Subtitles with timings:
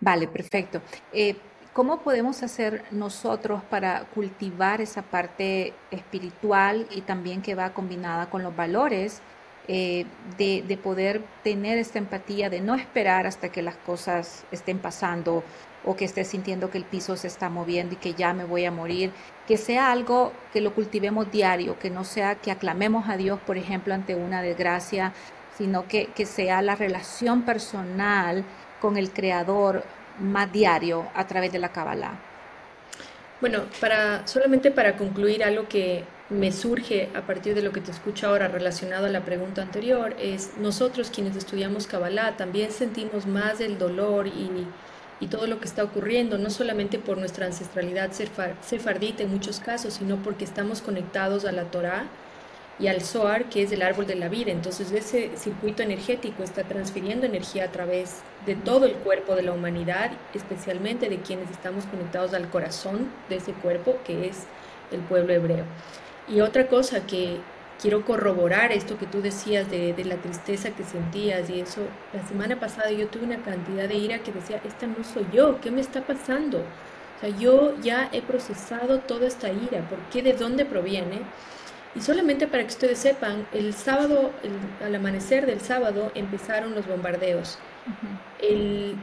[0.00, 0.80] Vale, perfecto.
[1.12, 1.36] Eh,
[1.72, 8.42] ¿Cómo podemos hacer nosotros para cultivar esa parte espiritual y también que va combinada con
[8.42, 9.20] los valores
[9.68, 10.06] eh,
[10.38, 15.42] de, de, poder tener esta empatía, de no esperar hasta que las cosas estén pasando
[15.84, 18.64] o que estés sintiendo que el piso se está moviendo y que ya me voy
[18.64, 19.12] a morir,
[19.46, 23.58] que sea algo que lo cultivemos diario, que no sea que aclamemos a Dios, por
[23.58, 25.12] ejemplo, ante una desgracia,
[25.58, 28.44] sino que, que sea la relación personal
[28.80, 29.84] con el Creador
[30.18, 32.18] más diario a través de la Kabbalah.
[33.40, 37.90] Bueno, para, solamente para concluir algo que me surge a partir de lo que te
[37.90, 43.60] escucho ahora relacionado a la pregunta anterior, es nosotros quienes estudiamos Kabbalah también sentimos más
[43.60, 44.66] el dolor y,
[45.20, 49.94] y todo lo que está ocurriendo, no solamente por nuestra ancestralidad sefardita en muchos casos,
[49.94, 52.06] sino porque estamos conectados a la Torah
[52.78, 54.50] y al Zohar, que es el árbol de la vida.
[54.50, 59.52] Entonces ese circuito energético está transfiriendo energía a través de todo el cuerpo de la
[59.52, 64.46] humanidad, especialmente de quienes estamos conectados al corazón de ese cuerpo, que es
[64.92, 65.64] el pueblo hebreo.
[66.28, 67.38] Y otra cosa que
[67.80, 72.26] quiero corroborar esto que tú decías de, de, la tristeza que sentías y eso, la
[72.26, 75.70] semana pasada yo tuve una cantidad de ira que decía, esta no soy yo, ¿qué
[75.70, 76.58] me está pasando?
[76.58, 80.22] O sea, yo ya he procesado toda esta ira, ¿por qué?
[80.22, 81.20] ¿De dónde proviene?
[81.96, 84.30] Y solamente para que ustedes sepan, el sábado,
[84.84, 87.58] al amanecer del sábado, empezaron los bombardeos.
[88.38, 88.96] El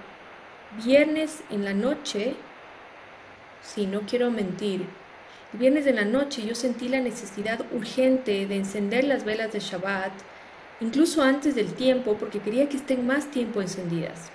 [0.83, 2.35] viernes en la noche,
[3.63, 4.85] si no quiero mentir,
[5.53, 9.59] el viernes en la noche yo sentí la necesidad urgente de encender las velas de
[9.59, 10.11] Shabbat,
[10.79, 14.31] incluso antes del tiempo, porque quería que estén más tiempo encendidas.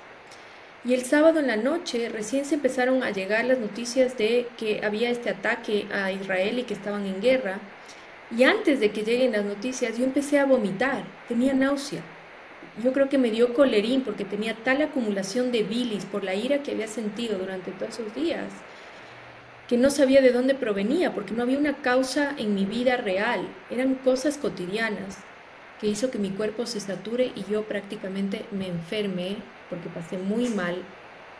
[0.84, 4.80] Y el sábado en la noche recién se empezaron a llegar las noticias de que
[4.84, 7.58] había este ataque a Israel y que estaban en guerra.
[8.30, 12.02] Y antes de que lleguen las noticias, yo empecé a vomitar, tenía náusea.
[12.82, 16.62] Yo creo que me dio colerín porque tenía tal acumulación de bilis por la ira
[16.62, 18.52] que había sentido durante todos esos días,
[19.66, 23.48] que no sabía de dónde provenía, porque no había una causa en mi vida real,
[23.70, 25.18] eran cosas cotidianas
[25.80, 29.36] que hizo que mi cuerpo se sature y yo prácticamente me enfermé
[29.70, 30.76] porque pasé muy mal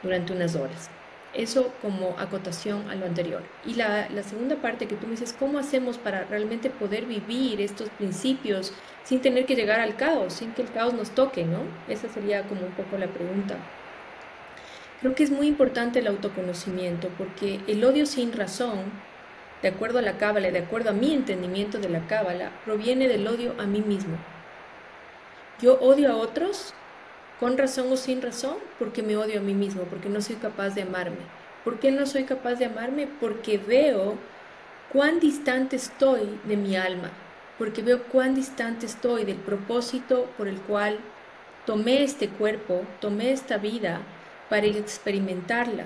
[0.03, 0.91] durante unas horas.
[1.35, 3.43] Eso como acotación a lo anterior.
[3.67, 7.91] Y la, segunda parte que tú me dices, ¿cómo hacemos para realmente poder vivir estos
[7.91, 8.73] principios
[9.05, 11.61] sin tener que llegar al caos, sin que el caos nos toque, ¿no?
[11.87, 13.57] Esa sería como un poco la pregunta.
[15.01, 18.91] Creo que es muy importante el autoconocimiento porque el odio sin razón,
[19.63, 23.27] de acuerdo a la cábala, de acuerdo a mi entendimiento de la cábala, proviene del
[23.29, 24.17] odio a mí mismo.
[25.61, 26.75] Yo odio a otros
[27.41, 30.71] con razón o sin razón, porque me odio a mí mismo, porque no soy capaz
[30.71, 31.19] de amarme.
[31.65, 33.09] ¿Por qué no soy capaz de amarme?
[33.21, 34.15] Porque veo
[34.93, 37.11] cuán distante estoy de mi alma,
[37.59, 40.99] porque veo cuán distante estoy del propósito por el cual
[41.67, 44.01] tomé este cuerpo, tomé esta vida
[44.49, 45.85] para experimentarla.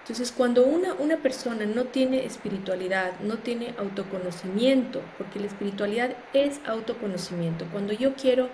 [0.00, 6.60] Entonces, cuando una, una persona no tiene espiritualidad, no tiene autoconocimiento, porque la espiritualidad es
[6.66, 8.48] autoconocimiento, cuando yo quiero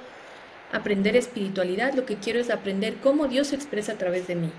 [0.72, 4.50] aprender espiritualidad, lo que quiero es aprender cómo Dios se expresa a través de mí.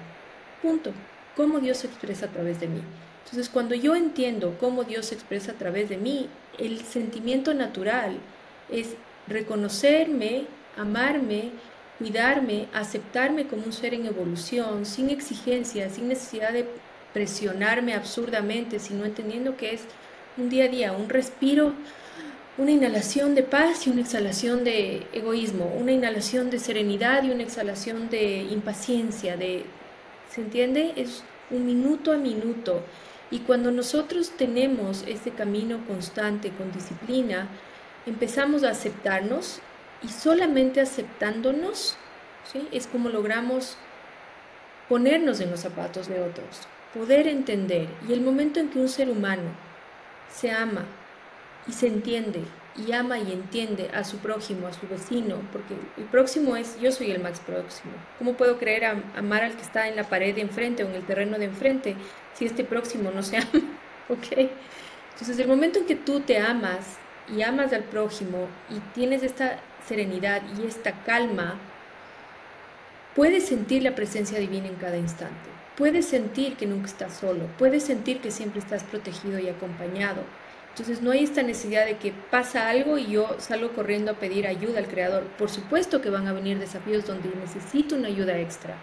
[0.62, 0.92] Punto.
[1.36, 2.82] Cómo Dios se expresa a través de mí.
[3.26, 6.30] Entonces, cuando yo entiendo cómo Dios se expresa a través de mí,
[6.60, 8.18] el sentimiento natural
[8.70, 8.90] es
[9.28, 10.46] reconocerme,
[10.78, 11.52] amarme,
[11.98, 16.68] cuidarme, aceptarme como un ser en evolución, sin exigencia, sin necesidad de
[17.14, 19.82] presionarme absurdamente, sino entendiendo que es
[20.38, 21.74] un día a día, un respiro
[22.58, 27.44] una inhalación de paz y una exhalación de egoísmo, una inhalación de serenidad y una
[27.44, 29.66] exhalación de impaciencia, de
[30.30, 30.94] ¿se entiende?
[30.96, 32.82] Es un minuto a minuto.
[33.32, 37.48] Y cuando nosotros tenemos este camino constante con disciplina,
[38.06, 39.60] empezamos a aceptarnos
[40.04, 41.98] y solamente aceptándonos,
[42.52, 42.68] ¿sí?
[42.72, 43.78] Es como logramos
[44.90, 47.88] ponernos en los zapatos de otros, poder entender.
[48.08, 49.50] Y el momento en que un ser humano
[50.30, 50.86] se ama,
[51.68, 52.44] y se entiende
[52.76, 56.92] y ama y entiende a su prójimo, a su vecino, porque el próximo es yo
[56.92, 57.94] soy el más próximo.
[58.18, 58.86] ¿Cómo puedo creer
[59.16, 61.96] amar al que está en la pared de enfrente o en el terreno de enfrente
[62.34, 63.62] si este próximo no se ama?
[64.10, 64.50] ¿Ok?
[65.14, 66.98] Entonces, el momento en que tú te amas
[67.34, 71.60] y amas al prójimo y tienes esta serenidad y esta calma,
[73.16, 75.50] puedes sentir la presencia divina en cada instante.
[75.78, 80.24] Puedes sentir que nunca estás solo, puedes sentir que siempre estás protegido y acompañado
[80.74, 84.48] entonces no hay esta necesidad de que pasa algo y yo salgo corriendo a pedir
[84.48, 85.22] ayuda al creador.
[85.38, 88.74] Por supuesto que van a venir desafíos donde necesito una ayuda extra,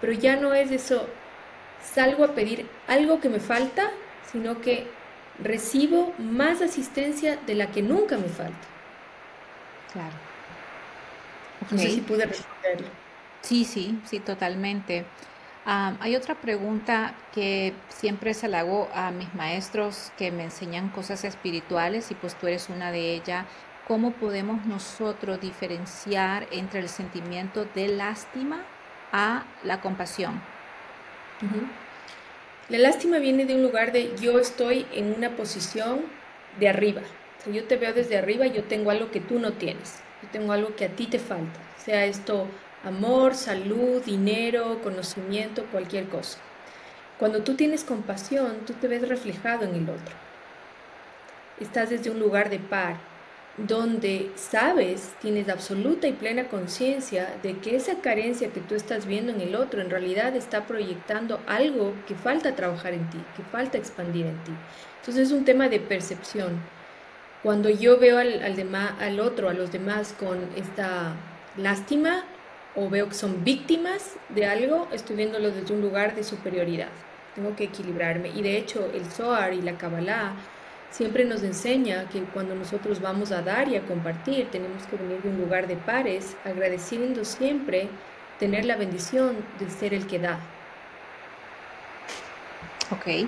[0.00, 1.08] pero ya no es eso,
[1.82, 3.90] salgo a pedir algo que me falta,
[4.30, 4.86] sino que
[5.42, 8.68] recibo más asistencia de la que nunca me falta.
[9.92, 10.14] Claro.
[11.68, 12.86] No sé si pude responderlo.
[13.40, 15.04] Sí, sí, sí, totalmente.
[15.66, 21.24] Hay otra pregunta que siempre se la hago a mis maestros que me enseñan cosas
[21.24, 23.46] espirituales y pues tú eres una de ellas.
[23.88, 28.62] ¿Cómo podemos nosotros diferenciar entre el sentimiento de lástima
[29.10, 30.42] a la compasión?
[32.68, 36.00] La lástima viene de un lugar de yo estoy en una posición
[36.58, 37.02] de arriba.
[37.50, 40.02] yo te veo desde arriba, yo tengo algo que tú no tienes.
[40.22, 41.58] Yo tengo algo que a ti te falta.
[41.78, 42.48] Sea esto
[42.84, 46.38] amor, salud, dinero, conocimiento, cualquier cosa.
[47.18, 50.14] Cuando tú tienes compasión, tú te ves reflejado en el otro.
[51.60, 52.96] Estás desde un lugar de par,
[53.56, 59.32] donde sabes, tienes absoluta y plena conciencia de que esa carencia que tú estás viendo
[59.32, 63.78] en el otro en realidad está proyectando algo que falta trabajar en ti, que falta
[63.78, 64.52] expandir en ti.
[65.00, 66.60] Entonces es un tema de percepción.
[67.44, 71.14] Cuando yo veo al, al, al otro, a los demás con esta
[71.56, 72.24] lástima,
[72.76, 76.88] o veo que son víctimas de algo, estoy viéndolo desde un lugar de superioridad.
[77.34, 78.30] Tengo que equilibrarme.
[78.30, 80.34] Y de hecho, el Zohar y la Kabbalah
[80.90, 85.22] siempre nos enseña que cuando nosotros vamos a dar y a compartir, tenemos que venir
[85.22, 87.88] de un lugar de pares, agradeciendo siempre
[88.38, 90.38] tener la bendición de ser el que da.
[92.90, 93.26] Ok,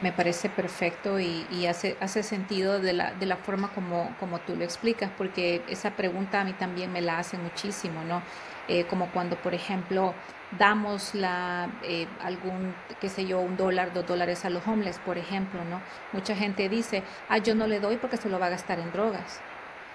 [0.00, 4.54] me parece perfecto y, hace, hace sentido de la, de la forma como, como tú
[4.56, 8.22] lo explicas, porque esa pregunta a mí también me la hace muchísimo, ¿no?
[8.68, 10.14] Eh, como cuando, por ejemplo,
[10.58, 15.18] damos la, eh, algún, qué sé yo, un dólar, dos dólares a los homeless, por
[15.18, 15.80] ejemplo, ¿no?
[16.12, 18.92] Mucha gente dice, ah, yo no le doy porque se lo va a gastar en
[18.92, 19.40] drogas.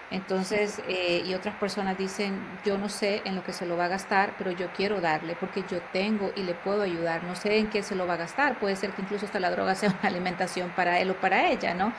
[0.10, 3.86] Entonces, eh, y otras personas dicen, yo no sé en lo que se lo va
[3.86, 7.24] a gastar, pero yo quiero darle porque yo tengo y le puedo ayudar.
[7.24, 8.58] No sé en qué se lo va a gastar.
[8.60, 11.74] Puede ser que incluso hasta la droga sea una alimentación para él o para ella,
[11.74, 11.92] ¿no?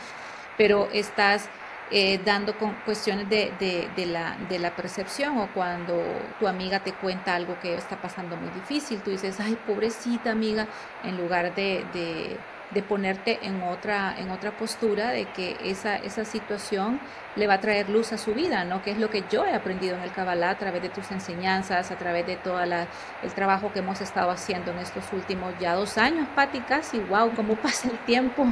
[0.57, 1.49] Pero estás
[1.91, 6.95] eh, dando con cuestiones de, de, la, de la percepción o cuando tu amiga te
[6.95, 10.69] cuenta algo que está pasando muy difícil, tú dices, ay, pobrecita amiga,
[11.03, 17.01] en lugar de, de ponerte en otra, en otra postura de que esa, esa situación
[17.37, 18.83] le va a traer luz a su vida, ¿no?
[18.83, 21.91] Que es lo que yo he aprendido en el Kabbalah a través de tus enseñanzas,
[21.91, 25.99] a través de todo el trabajo que hemos estado haciendo en estos últimos ya dos
[25.99, 28.47] años, Pati, casi, wow, cómo pasa el tiempo.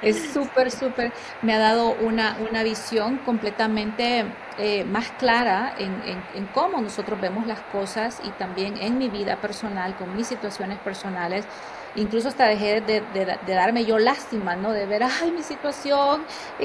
[0.00, 1.12] Es súper, súper,
[1.42, 4.24] me ha dado una, una visión completamente
[4.58, 9.10] eh, más clara en, en, en cómo nosotros vemos las cosas y también en mi
[9.10, 11.44] vida personal, con mis situaciones personales
[11.96, 14.72] incluso hasta dejé de, de, darme yo lástima, ¿no?
[14.72, 16.22] De ver, ay, mi situación,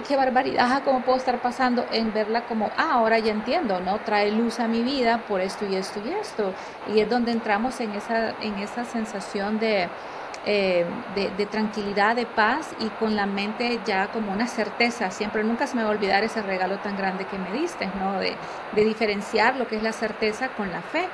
[0.08, 4.00] qué barbaridad, cómo puedo estar pasando, en verla como, ah, ahora ya entiendo, ¿no?
[4.00, 6.54] Trae luz a mi vida por esto y esto y esto.
[6.94, 9.90] Y es donde entramos en esa, en esa sensación de,
[10.48, 10.86] eh,
[11.16, 15.10] de, tranquilidad, de paz y con la mente ya como una certeza.
[15.10, 18.20] Siempre, nunca se me va a olvidar ese regalo tan grande que me diste, ¿no?
[18.20, 18.36] De,
[18.74, 21.08] de diferenciar lo que es la certeza con la fe.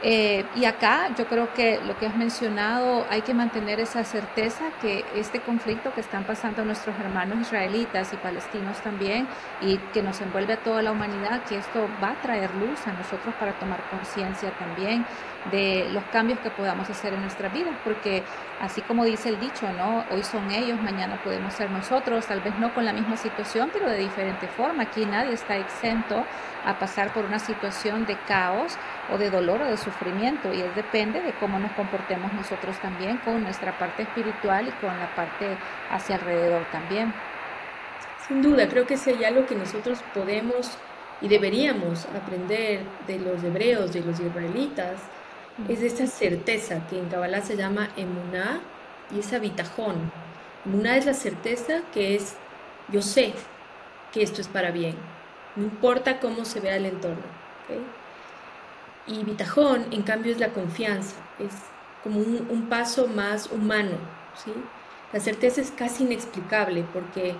[0.00, 4.66] Eh, y acá yo creo que lo que has mencionado, hay que mantener esa certeza
[4.80, 9.26] que este conflicto que están pasando nuestros hermanos israelitas y palestinos también,
[9.60, 12.92] y que nos envuelve a toda la humanidad, que esto va a traer luz a
[12.92, 15.04] nosotros para tomar conciencia también
[15.50, 18.22] de los cambios que podamos hacer en nuestras vidas, porque
[18.60, 20.04] así como dice el dicho, ¿no?
[20.10, 23.88] Hoy son ellos, mañana podemos ser nosotros, tal vez no con la misma situación, pero
[23.88, 24.84] de diferente forma.
[24.84, 26.24] Aquí nadie está exento
[26.64, 28.76] a pasar por una situación de caos
[29.12, 29.87] o de dolor o de sufrimiento
[30.52, 34.98] y es depende de cómo nos comportemos nosotros también con nuestra parte espiritual y con
[34.98, 35.56] la parte
[35.90, 37.12] hacia alrededor también.
[38.26, 40.76] Sin duda, creo que hay algo que nosotros podemos
[41.20, 44.96] y deberíamos aprender de los hebreos, de los israelitas,
[45.68, 48.60] es esa certeza que en Kabbalah se llama emuná
[49.10, 50.12] y esa bitajón.
[50.64, 52.36] Emuná es la certeza que es,
[52.88, 53.32] yo sé
[54.12, 54.94] que esto es para bien,
[55.56, 57.24] no importa cómo se vea el entorno.
[59.08, 61.52] Y bitajón, en cambio, es la confianza, es
[62.04, 63.96] como un, paso más humano.
[64.44, 64.52] ¿sí?
[65.12, 67.34] La certeza es casi inexplicable porque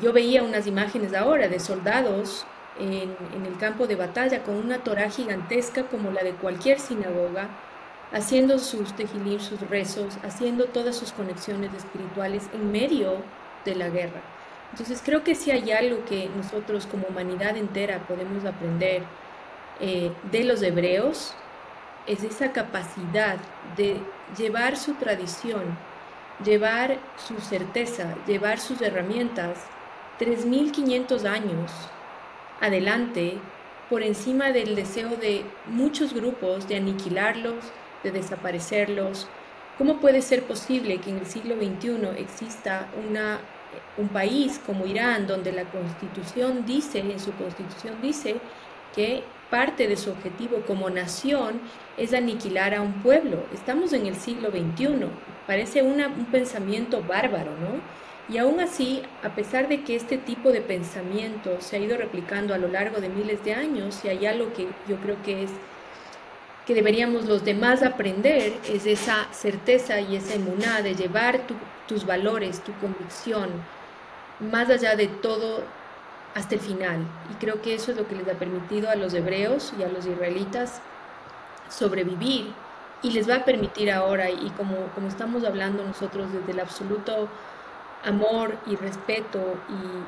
[0.00, 2.46] yo veía unas imágenes ahora de soldados
[2.78, 7.48] en, el campo de batalla con una Torah gigantesca como la de cualquier sinagoga,
[8.12, 13.16] haciendo sus tejilim, sus rezos, haciendo todas sus conexiones espirituales en medio
[13.64, 14.22] de la guerra.
[14.70, 19.02] Entonces creo que si hay algo que nosotros como humanidad entera podemos aprender
[19.80, 21.34] eh, de los hebreos,
[22.06, 23.36] es esa capacidad
[23.76, 24.00] de
[24.36, 25.62] llevar su tradición,
[26.44, 29.58] llevar su certeza, llevar sus herramientas
[30.18, 31.70] 3.500 años
[32.60, 33.38] adelante
[33.88, 37.64] por encima del deseo de muchos grupos de aniquilarlos,
[38.02, 39.28] de desaparecerlos.
[39.76, 43.38] ¿Cómo puede ser posible que en el siglo XXI exista una
[43.96, 48.36] un país como Irán, donde la constitución dice, en su constitución dice
[48.94, 51.60] que parte de su objetivo como nación
[51.96, 53.44] es aniquilar a un pueblo.
[53.52, 55.06] Estamos en el siglo XXI.
[55.46, 57.80] Parece un pensamiento bárbaro, ¿no?
[58.32, 62.52] Y aún así, a pesar de que este tipo de pensamiento se ha ido replicando
[62.52, 65.50] a lo largo de miles de años, y hay algo que yo creo que es
[66.66, 71.40] que deberíamos los demás aprender, es esa certeza y esa emuná de llevar
[71.86, 73.48] tus valores, tu convicción,
[74.40, 75.62] más allá de todo
[76.34, 77.00] hasta el final.
[77.30, 79.88] Y creo que eso es lo que les ha permitido a los hebreos y a
[79.88, 80.80] los israelitas
[81.68, 82.52] sobrevivir
[83.02, 87.28] y les va a permitir ahora, y como, como estamos hablando nosotros desde el absoluto
[88.04, 89.56] amor y respeto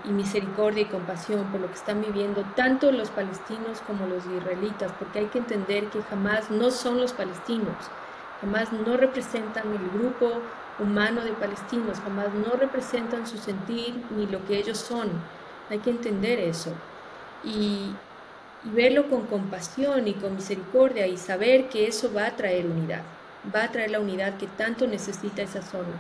[0.05, 4.93] y, misericordia y compasión por lo que están viviendo tanto los palestinos como los israelitas,
[4.99, 7.77] porque hay que entender que jamás no son los palestinos,
[8.41, 10.41] jamás no representan el grupo
[10.79, 15.09] humano de palestinos, jamás no representan su sentir ni lo que ellos son.
[15.71, 16.75] Hay que entender eso
[17.45, 17.95] y,
[18.63, 23.03] verlo con compasión y con misericordia y saber que eso va a traer unidad,
[23.55, 25.95] va a traer la unidad que tanto necesita esa zona.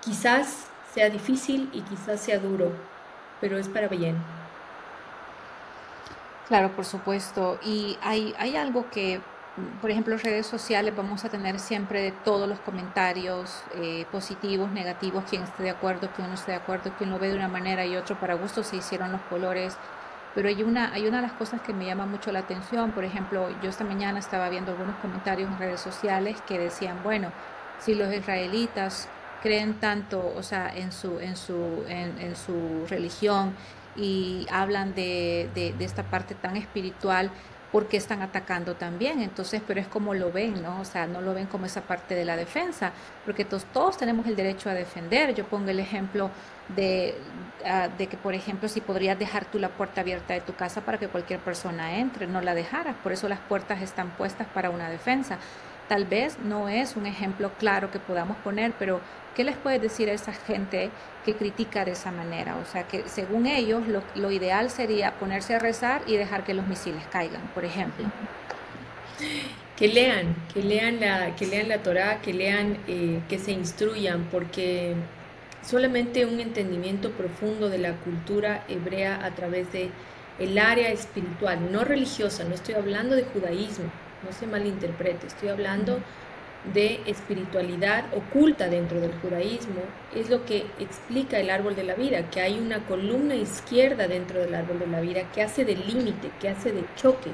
[0.00, 2.70] Quizás sea difícil y quizás sea duro,
[3.40, 4.16] pero es para bien.
[6.46, 7.58] Claro, por supuesto.
[7.64, 9.20] Y hay, hay algo que,
[9.80, 15.24] por ejemplo, en redes sociales vamos a tener siempre todos los comentarios eh, positivos, negativos,
[15.28, 17.84] quien esté de acuerdo, quien no esté de acuerdo, quien lo ve de una manera
[17.84, 19.76] y otro para gusto, se hicieron los colores.
[20.34, 22.92] Pero hay una, hay una de las cosas que me llama mucho la atención.
[22.92, 27.32] Por ejemplo, yo esta mañana estaba viendo algunos comentarios en redes sociales que decían, bueno,
[27.80, 29.08] si los israelitas
[29.42, 33.54] creen tanto, o sea, en su, en su, en, su religión
[33.96, 37.30] y hablan de, de, esta parte tan espiritual,
[37.72, 39.20] porque están atacando también.
[39.20, 40.80] Entonces, pero es como lo ven, ¿no?
[40.80, 42.92] O sea, no lo ven como esa parte de la defensa,
[43.24, 45.34] porque todos, tenemos el derecho a defender.
[45.34, 46.30] Yo pongo el ejemplo
[46.74, 47.16] de,
[47.64, 50.80] ah, de que, por ejemplo, si podrías dejar tú la puerta abierta de tu casa
[50.80, 52.96] para que cualquier persona entre, no la dejaras.
[53.02, 55.38] Por eso las puertas están puestas para una defensa.
[55.90, 59.00] Tal vez no es un ejemplo claro que podamos poner, pero
[59.34, 60.88] ¿qué les puedes decir a esa gente
[61.24, 62.58] que critica de esa manera?
[62.58, 63.82] O sea, que según ellos
[64.14, 68.04] lo, ideal sería ponerse a rezar y dejar que los misiles caigan, por ejemplo.
[69.76, 74.28] Que lean, que lean la, que lean la Torah, que lean, eh, que se instruyan,
[74.30, 74.94] porque
[75.60, 79.90] solamente un entendimiento profundo de la cultura hebrea a través de
[80.38, 83.90] el área espiritual, no religiosa, no estoy hablando de judaísmo,
[84.24, 85.98] no se malinterprete, estoy hablando
[86.74, 89.80] de espiritualidad oculta dentro del judaísmo,
[90.14, 94.40] es lo que explica el árbol de la vida, que hay una columna izquierda dentro
[94.40, 97.30] del árbol de la vida que hace de límite, que hace de choque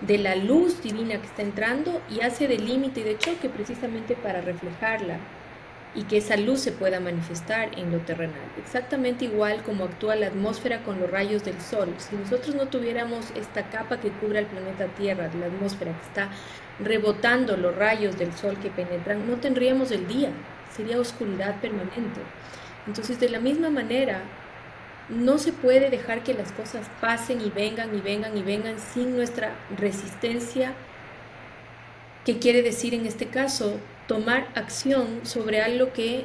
[0.00, 4.16] de la luz divina que está entrando y hace de límite y de choque precisamente
[4.16, 5.18] para reflejarla
[5.94, 8.42] y que esa luz se pueda manifestar en lo terrenal.
[8.58, 11.94] Exactamente igual como actúa la atmósfera con los rayos del sol.
[11.98, 16.30] Si nosotros no tuviéramos esta capa que cubre el planeta Tierra, la atmósfera que está
[16.80, 20.30] rebotando los rayos del sol que penetran, no tendríamos el día,
[20.74, 22.20] sería oscuridad permanente.
[22.86, 24.22] Entonces, de la misma manera,
[25.08, 29.14] no se puede dejar que las cosas pasen y vengan y vengan y vengan sin
[29.14, 30.72] nuestra resistencia,
[32.24, 36.24] que quiere decir en este caso tomar acción sobre algo que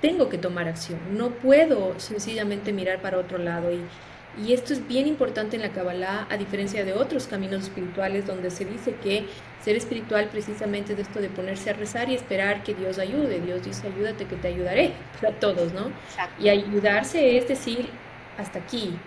[0.00, 0.98] tengo que tomar acción.
[1.12, 3.72] No puedo sencillamente mirar para otro lado.
[3.72, 3.80] Y,
[4.42, 8.50] y esto es bien importante en la Kabbalah, a diferencia de otros caminos espirituales donde
[8.50, 9.26] se dice que
[9.62, 13.40] ser espiritual precisamente es esto de ponerse a rezar y esperar que Dios ayude.
[13.40, 14.92] Dios dice, ayúdate que te ayudaré.
[15.26, 15.90] A todos, ¿no?
[16.38, 17.88] Y ayudarse es decir,
[18.36, 18.98] hasta aquí.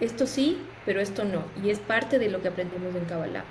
[0.00, 1.44] Esto sí, pero esto no.
[1.62, 3.44] Y es parte de lo que aprendemos en Kabbalah.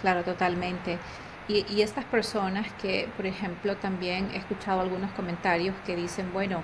[0.00, 0.98] Claro, totalmente.
[1.46, 6.62] Y, estas personas que, por ejemplo, también he escuchado algunos comentarios que dicen, bueno,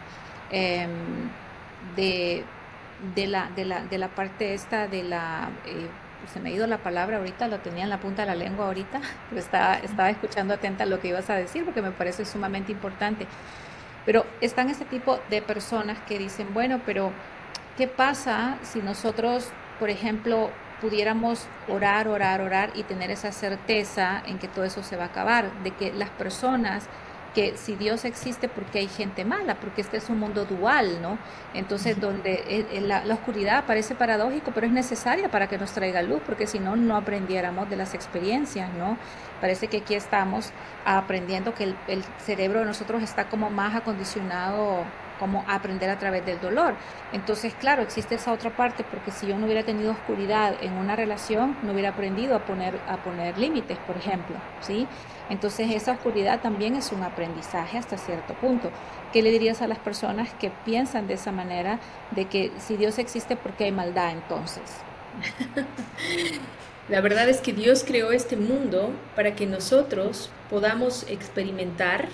[0.51, 0.91] em,
[1.97, 2.45] de,
[3.15, 5.51] de, la, de, la, de la parte esta de la...
[5.67, 5.89] Eh,
[6.33, 8.67] se me ha ido la palabra ahorita, lo tenía en la punta de la lengua
[8.67, 12.25] ahorita, pero estaba, estaba escuchando atenta a lo que ibas a decir porque me parece
[12.25, 13.27] sumamente importante.
[14.07, 17.13] Pero están este tipo de personas que dicen, bueno, pero
[17.77, 24.39] ¿qué pasa si nosotros, por ejemplo, pudiéramos orar, orar, orar y tener esa certeza en
[24.39, 26.89] que todo eso se va a acabar, de que las personas
[27.35, 31.19] que si Dios existe porque hay gente mala, porque este es un mundo dual, ¿no?
[31.55, 36.47] Entonces donde la, oscuridad parece paradójico, pero es necesaria para que nos traiga luz, porque
[36.47, 38.97] si no, no aprendiéramos de las experiencias, ¿no?
[39.41, 40.51] Parece que aquí estamos
[40.85, 44.85] aprendiendo que el, el cerebro de nosotros está como más acondicionado
[45.21, 46.75] como aprender a través del dolor.
[47.13, 50.97] Entonces, claro, existe esa otra parte, porque si yo no hubiera tenido oscuridad en una
[50.97, 54.89] relación, no hubiera aprendido a poner, a poner límites, por ejemplo, ¿sí?
[55.29, 58.71] Entonces, esa oscuridad también es un aprendizaje hasta cierto punto.
[59.13, 61.79] ¿Qué le dirías a las personas que piensan de esa manera,
[62.13, 64.63] de que si Dios existe, ¿por qué hay maldad entonces?
[66.89, 72.09] La verdad es que Dios creó este mundo para que nosotros podamos experimentar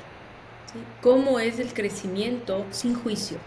[1.02, 3.38] cómo es el crecimiento sin juicio.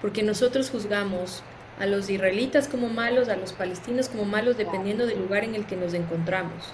[0.00, 1.42] Porque nosotros juzgamos
[1.78, 5.66] a los israelitas como malos, a los palestinos como malos, dependiendo del lugar en el
[5.66, 6.72] que nos encontramos.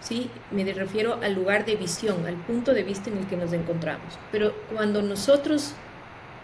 [0.00, 0.30] ¿Sí?
[0.50, 4.18] Me refiero al lugar de visión, al punto de vista en el que nos encontramos.
[4.30, 5.72] Pero cuando nosotros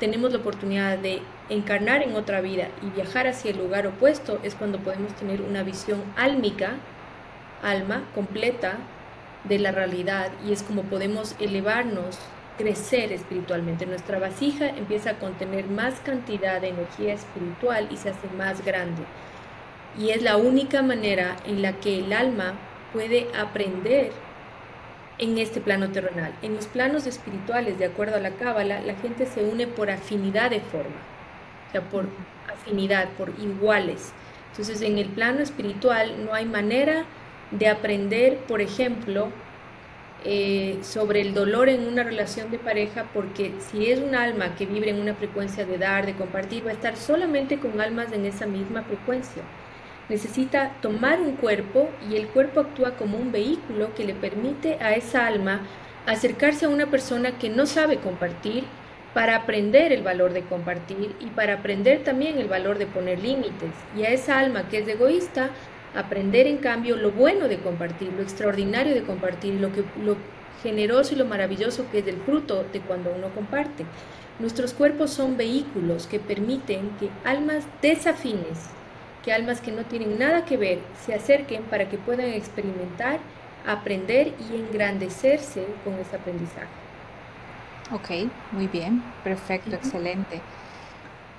[0.01, 4.55] tenemos la oportunidad de encarnar en otra vida y viajar hacia el lugar opuesto, es
[4.55, 6.73] cuando podemos tener una visión álmica,
[7.63, 8.79] alma completa
[9.45, 12.19] de la realidad y es como podemos elevarnos
[12.59, 13.87] crecer espiritualmente.
[13.87, 19.03] Nuestra vasija empieza a contener más cantidad de energía espiritual y se hace más grande.
[19.99, 22.55] Y es la única manera en la que el alma
[22.93, 24.13] puede aprender
[25.19, 26.35] en este plano terrenal.
[26.43, 30.51] En los planos espirituales, de acuerdo a la Cábala, la gente se une por afinidad
[30.51, 30.97] de forma,
[31.69, 32.07] o sea, por
[32.53, 34.13] afinidad, por iguales.
[34.51, 37.05] Entonces, en el plano espiritual no hay manera
[37.51, 39.29] de aprender, por ejemplo,
[40.25, 44.67] eh, sobre el dolor en una relación de pareja, porque si es un alma que
[44.67, 48.27] vibra en una frecuencia de dar, de compartir, va a estar solamente con almas en
[48.27, 49.43] esa misma frecuencia.
[50.09, 54.95] Necesita tomar un cuerpo y el cuerpo actúa como un vehículo que le permite a
[54.95, 55.61] esa alma
[56.07, 58.65] acercarse a una persona que no sabe compartir
[59.15, 63.71] para aprender el valor de compartir y para aprender también el valor de poner límites.
[63.97, 65.51] Y a esa alma que es egoísta
[65.95, 70.17] Aprender, en cambio, lo bueno de compartir, lo extraordinario de compartir, lo, que, lo
[70.63, 73.85] generoso y lo maravilloso que es el fruto de cuando uno comparte.
[74.39, 78.71] Nuestros cuerpos son vehículos que permiten que almas desafines,
[79.25, 83.21] que almas que no tienen nada que ver, se acerquen para que puedan experimentar,
[83.67, 86.69] aprender y engrandecerse con ese aprendizaje.
[87.93, 90.41] Ok, muy bien, perfecto, excelente.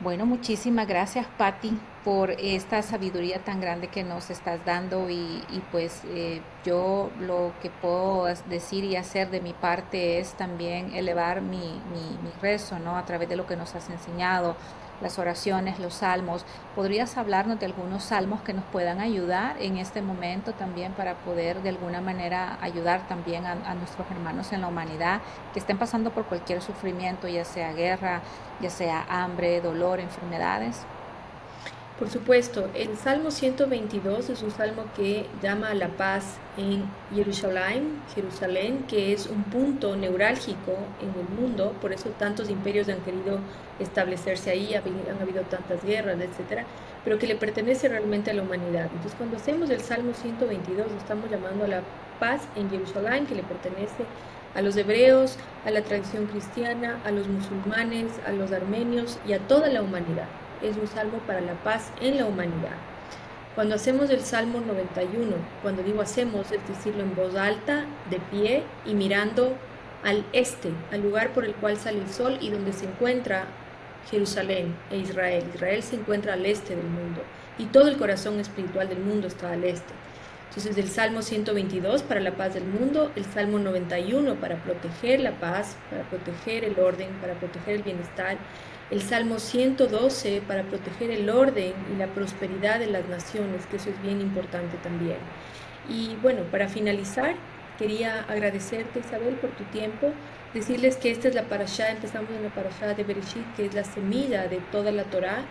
[0.03, 5.41] Bueno, muchísimas gracias, Patti, por esta sabiduría tan grande que nos estás dando y,
[5.71, 11.39] pues eh, yo lo que puedo decir y hacer de mi parte es también elevar
[11.39, 11.57] mi,
[11.93, 12.97] mi, mi rezo, ¿no?
[12.97, 14.57] A través de lo que nos has enseñado,
[15.01, 16.45] las oraciones, los salmos.
[16.75, 21.61] ¿Podrías hablarnos de algunos salmos que nos puedan ayudar en este momento también para poder
[21.61, 25.21] de alguna manera ayudar también a, nuestros hermanos en la humanidad
[25.53, 28.21] que estén pasando por cualquier sufrimiento, ya sea guerra,
[28.61, 30.85] ya sea hambre, dolor, enfermedades?
[32.03, 36.83] Por supuesto, el Salmo 122 es un salmo que llama a la paz en
[37.15, 42.99] Jerusalén, Jerusalén, que es un punto neurálgico en el mundo, por eso tantos imperios han
[43.05, 43.39] querido
[43.79, 46.65] establecerse ahí, han habido tantas guerras, etcétera,
[47.05, 48.89] pero que le pertenece realmente a la humanidad.
[48.91, 51.81] Entonces, cuando hacemos el Salmo 122, estamos llamando a la
[52.19, 54.03] paz en Jerusalén, que le pertenece
[54.55, 59.39] a los hebreos, a la tradición cristiana, a los musulmanes, a los armenios y a
[59.39, 60.27] toda la humanidad
[60.63, 62.77] es un salmo para la paz en la humanidad.
[63.55, 68.63] Cuando hacemos el Salmo 91, cuando digo hacemos, es decirlo en voz alta, de pie
[68.85, 69.55] y mirando
[70.03, 73.45] al este, al lugar por el cual sale el sol y donde se encuentra
[74.09, 75.43] Jerusalén e Israel.
[75.53, 77.21] Israel se encuentra al este del mundo
[77.57, 79.93] y todo el corazón espiritual del mundo está al este.
[80.49, 85.31] Entonces el Salmo 122 para la paz del mundo, el Salmo 91 para proteger la
[85.31, 88.37] paz, para proteger el orden, para proteger el bienestar,
[88.93, 93.89] el Salmo 112 para proteger el orden y la prosperidad de las naciones, que eso
[93.89, 95.17] es bien importante también.
[95.89, 97.33] Y bueno, para finalizar,
[97.79, 100.11] quería agradecerte Isabel por tu tiempo,
[100.53, 103.83] decirles que esta es la parashá, empezamos en la parashá de Bereshit, que es la
[103.83, 105.43] semilla de toda la Torá,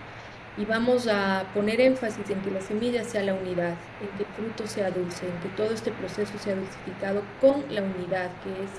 [0.56, 4.28] y vamos a poner énfasis en que la semilla sea la unidad, en que el
[4.36, 8.70] fruto sea dulce, en que todo este proceso sea dulcificado con la unidad, que es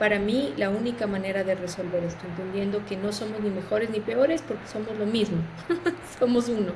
[0.00, 4.00] para mí la única manera de resolver esto, entendiendo que no somos ni mejores ni
[4.00, 5.36] peores porque somos lo mismo,
[6.18, 6.72] somos uno.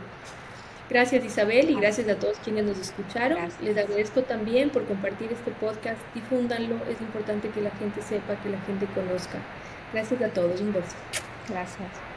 [0.90, 3.38] Gracias Isabel y gracias a todos quienes nos escucharon.
[3.62, 8.50] Les agradezco también por compartir este podcast, difúndanlo, es importante que la gente sepa, que
[8.50, 9.38] la gente conozca.
[9.94, 10.94] Gracias a todos, un beso.
[11.48, 12.13] Gracias.